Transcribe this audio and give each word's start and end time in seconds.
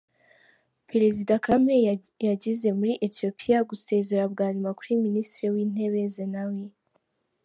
Perezida 0.89 1.33
Kagame 1.45 1.73
yageze 2.29 2.67
muri 2.79 2.93
Ethiopia 3.07 3.57
gusezera 3.69 4.23
bwa 4.33 4.47
nyuma 4.53 4.71
kuri 4.77 4.91
Minisitiri 5.05 5.47
w’Intebe 5.53 6.01
Zenawi 6.15 6.65